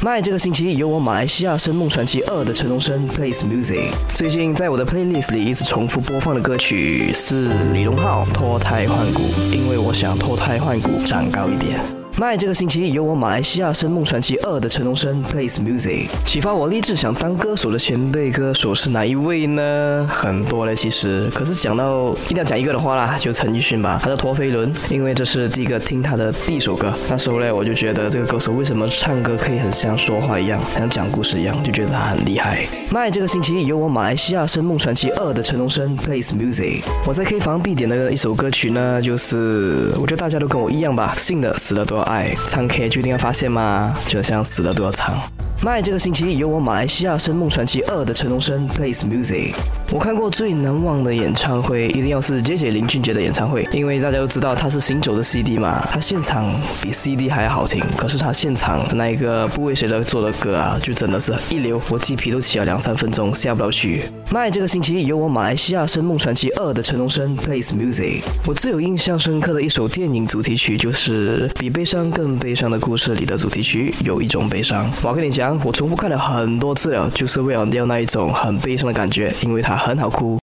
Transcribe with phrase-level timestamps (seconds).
[0.00, 3.90] 麦这个星期有我马来西亚声梦传奇二的陈东升 plays music。
[4.14, 11.97] 最近在我的 playlist 里一直重复播放的歌曲是李荣浩脱胎换骨，因为我想脱胎换骨长高一点。
[12.18, 20.04] 麦这个星期由我马来西亚声梦传奇二的陈龙生 plays music，启发我立志想当歌手的前辈歌手是哪一位呢？
[20.10, 32.66] 很多嘞，其实，可是讲到一定要讲一个的话啦，就陈奕迅吧，他的陀飞轮，因为这是第一个听他的第一首歌，那时候嘞我就觉得这个歌手为什么唱歌可以很像说话一样，像讲故事一样，就觉得他很厉害。
[32.90, 42.07] 麦这个星期由我马来西亚声梦传奇二的陈龙生 plays music，我在 K 房必点的一首歌曲呢，就是我觉得大家都跟我一样吧，信的死了都要。
[42.08, 43.94] 爱唱 K 就一定要发泄吗？
[44.06, 45.14] 就像死了都要唱。
[45.60, 49.54] 麦这个星期有我马来西亚声梦传奇二的陈龙生 plays music。
[49.90, 56.48] 我看过最难忘的演唱会，一定要是 J J 林俊杰的演唱会，因为大家都知道他是行走的 CD 嘛，他现场
[56.80, 57.82] 比 CD 还要好听。
[57.96, 64.04] 可是他现场那一个不为谁而做的歌啊，就真的是一流，我鸡皮都起了两三分钟，下不了去。
[64.30, 68.20] 麦这个星期有我马来西亚声梦传奇二的陈龙生 plays music。
[68.46, 74.88] 我最有印象深刻的一首电影主题曲就是《比悲伤更悲伤的故事》里的主题曲，有一种悲伤。
[75.02, 75.47] 我跟你讲。
[75.64, 80.36] 我重复看了很多次了，就是为了要那一种很悲伤的感觉，因为它很好哭。